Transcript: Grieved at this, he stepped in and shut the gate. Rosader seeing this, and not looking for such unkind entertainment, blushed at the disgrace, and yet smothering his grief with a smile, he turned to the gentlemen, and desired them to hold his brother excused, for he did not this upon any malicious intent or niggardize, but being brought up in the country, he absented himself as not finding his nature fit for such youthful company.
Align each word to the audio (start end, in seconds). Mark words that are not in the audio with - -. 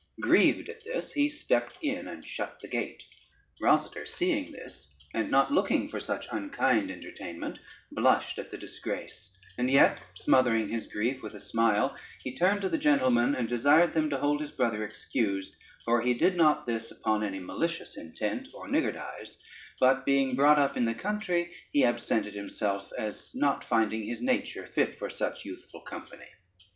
Grieved 0.19 0.67
at 0.67 0.83
this, 0.83 1.11
he 1.11 1.29
stepped 1.29 1.77
in 1.83 2.07
and 2.07 2.25
shut 2.25 2.59
the 2.59 2.67
gate. 2.67 3.05
Rosader 3.61 4.07
seeing 4.07 4.51
this, 4.51 4.87
and 5.13 5.29
not 5.29 5.51
looking 5.51 5.89
for 5.89 5.99
such 5.99 6.27
unkind 6.31 6.89
entertainment, 6.89 7.59
blushed 7.91 8.39
at 8.39 8.49
the 8.49 8.57
disgrace, 8.57 9.29
and 9.59 9.69
yet 9.69 10.01
smothering 10.15 10.67
his 10.69 10.87
grief 10.87 11.21
with 11.21 11.35
a 11.35 11.39
smile, 11.39 11.95
he 12.23 12.35
turned 12.35 12.61
to 12.61 12.69
the 12.69 12.79
gentlemen, 12.79 13.35
and 13.35 13.47
desired 13.47 13.93
them 13.93 14.09
to 14.09 14.17
hold 14.17 14.41
his 14.41 14.49
brother 14.51 14.83
excused, 14.83 15.55
for 15.85 16.01
he 16.01 16.15
did 16.15 16.35
not 16.35 16.65
this 16.65 16.89
upon 16.89 17.21
any 17.23 17.37
malicious 17.37 17.95
intent 17.95 18.47
or 18.55 18.67
niggardize, 18.67 19.37
but 19.79 20.03
being 20.03 20.35
brought 20.35 20.57
up 20.57 20.75
in 20.75 20.85
the 20.85 20.95
country, 20.95 21.53
he 21.71 21.85
absented 21.85 22.33
himself 22.33 22.91
as 22.97 23.35
not 23.35 23.63
finding 23.63 24.01
his 24.01 24.23
nature 24.23 24.65
fit 24.65 24.97
for 24.97 25.11
such 25.11 25.45
youthful 25.45 25.81
company. 25.81 26.29